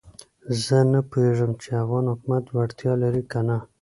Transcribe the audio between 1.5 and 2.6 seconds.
چې افغان حکومت